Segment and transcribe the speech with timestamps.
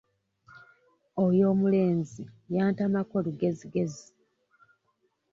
[1.25, 2.23] Oyo omulenzi
[2.55, 4.07] yantamako lugezigezi.